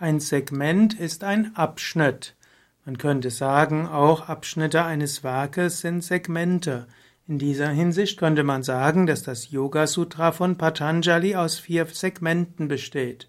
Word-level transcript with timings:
Ein 0.00 0.20
Segment 0.20 0.94
ist 0.94 1.24
ein 1.24 1.56
Abschnitt. 1.56 2.36
Man 2.84 2.98
könnte 2.98 3.30
sagen, 3.30 3.88
auch 3.88 4.28
Abschnitte 4.28 4.84
eines 4.84 5.24
Werkes 5.24 5.80
sind 5.80 6.04
Segmente. 6.04 6.86
In 7.26 7.40
dieser 7.40 7.70
Hinsicht 7.70 8.16
könnte 8.16 8.44
man 8.44 8.62
sagen, 8.62 9.08
dass 9.08 9.24
das 9.24 9.50
Yoga 9.50 9.88
Sutra 9.88 10.30
von 10.30 10.56
Patanjali 10.56 11.34
aus 11.34 11.58
vier 11.58 11.84
Segmenten 11.86 12.68
besteht. 12.68 13.28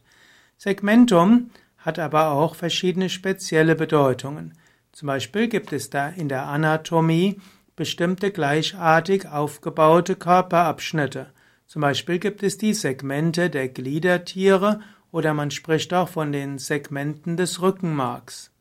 Segmentum 0.57 1.49
hat 1.79 1.97
aber 1.97 2.33
auch 2.33 2.53
verschiedene 2.53 3.09
spezielle 3.09 3.75
Bedeutungen. 3.75 4.53
Zum 4.91 5.07
Beispiel 5.07 5.47
gibt 5.47 5.73
es 5.73 5.89
da 5.89 6.09
in 6.09 6.29
der 6.29 6.43
Anatomie 6.43 7.41
bestimmte 7.75 8.29
gleichartig 8.29 9.27
aufgebaute 9.27 10.15
Körperabschnitte. 10.15 11.31
Zum 11.65 11.81
Beispiel 11.81 12.19
gibt 12.19 12.43
es 12.43 12.59
die 12.59 12.75
Segmente 12.75 13.49
der 13.49 13.69
Gliedertiere 13.69 14.81
oder 15.11 15.33
man 15.33 15.51
spricht 15.51 15.93
auch 15.93 16.09
von 16.09 16.31
den 16.31 16.57
Segmenten 16.57 17.37
des 17.37 17.61
Rückenmarks. 17.61 18.51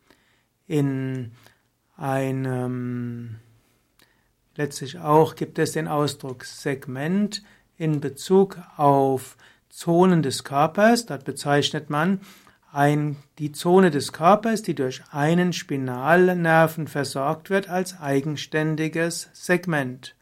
In 0.67 1.33
einem 1.97 3.37
letztlich 4.57 4.99
auch 4.99 5.35
gibt 5.35 5.59
es 5.59 5.73
den 5.73 5.89
Ausdruck 5.89 6.45
Segment 6.45 7.43
in 7.77 8.01
Bezug 8.01 8.59
auf 8.77 9.37
Zonen 9.69 10.23
des 10.23 10.45
Körpers. 10.45 11.07
Dort 11.07 11.25
bezeichnet 11.25 11.91
man 11.91 12.21
ein, 12.73 13.17
die 13.39 13.53
Zone 13.53 13.91
des 13.91 14.13
Körpers, 14.13 14.63
die 14.63 14.75
durch 14.75 15.03
einen 15.11 15.53
Spinalnerven 15.53 16.87
versorgt 16.87 17.51
wird, 17.51 17.69
als 17.69 17.99
eigenständiges 18.01 19.31
Segment. 19.33 20.15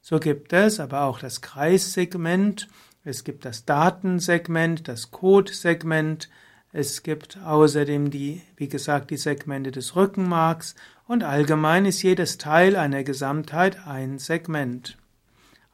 So 0.00 0.20
gibt 0.20 0.52
es 0.52 0.80
aber 0.80 1.02
auch 1.02 1.18
das 1.18 1.40
Kreissegment, 1.40 2.68
es 3.08 3.24
gibt 3.24 3.44
das 3.44 3.64
Datensegment, 3.64 4.86
das 4.86 5.10
Codesegment, 5.10 6.28
es 6.72 7.02
gibt 7.02 7.38
außerdem 7.42 8.10
die, 8.10 8.42
wie 8.56 8.68
gesagt, 8.68 9.10
die 9.10 9.16
Segmente 9.16 9.70
des 9.70 9.96
Rückenmarks 9.96 10.74
und 11.06 11.24
allgemein 11.24 11.86
ist 11.86 12.02
jedes 12.02 12.36
Teil 12.36 12.76
einer 12.76 13.04
Gesamtheit 13.04 13.86
ein 13.86 14.18
Segment. 14.18 14.98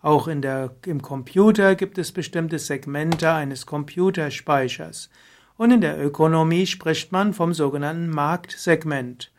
Auch 0.01 0.29
in 0.29 0.43
der, 0.43 0.77
im 0.87 1.03
Computer 1.03 1.75
gibt 1.75 1.99
es 1.99 2.13
bestimmte 2.13 2.61
Segmente 2.61 3.33
eines 3.33 3.67
Computerspeichers. 3.67 5.11
Und 5.57 5.71
in 5.71 5.81
der 5.81 5.99
Ökonomie 6.05 6.67
spricht 6.67 7.11
man 7.11 7.33
vom 7.33 7.55
sogenannten 7.55 8.11
Marktsegment. 8.11 9.33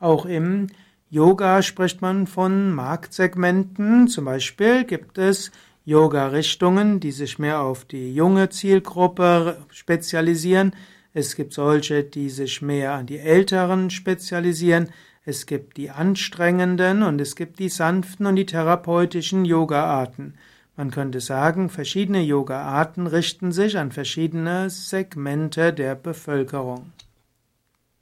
Auch 0.00 0.26
im 0.26 0.66
Yoga 1.08 1.62
spricht 1.62 2.02
man 2.02 2.26
von 2.26 2.72
Marktsegmenten. 2.72 4.08
Zum 4.08 4.24
Beispiel 4.24 4.84
gibt 4.84 5.18
es 5.18 5.50
Yoga-Richtungen, 5.88 7.00
die 7.00 7.12
sich 7.12 7.38
mehr 7.38 7.62
auf 7.62 7.86
die 7.86 8.14
junge 8.14 8.50
Zielgruppe 8.50 9.56
spezialisieren. 9.70 10.74
Es 11.14 11.34
gibt 11.34 11.54
solche, 11.54 12.04
die 12.04 12.28
sich 12.28 12.60
mehr 12.60 12.92
an 12.92 13.06
die 13.06 13.18
Älteren 13.18 13.88
spezialisieren. 13.88 14.90
Es 15.24 15.46
gibt 15.46 15.78
die 15.78 15.88
anstrengenden 15.88 17.02
und 17.02 17.18
es 17.22 17.36
gibt 17.36 17.58
die 17.58 17.70
sanften 17.70 18.26
und 18.26 18.36
die 18.36 18.44
therapeutischen 18.44 19.46
Yoga-Arten. 19.46 20.34
Man 20.76 20.90
könnte 20.90 21.20
sagen, 21.20 21.70
verschiedene 21.70 22.20
Yoga-Arten 22.20 23.06
richten 23.06 23.50
sich 23.50 23.78
an 23.78 23.90
verschiedene 23.90 24.68
Segmente 24.68 25.72
der 25.72 25.94
Bevölkerung. 25.94 26.92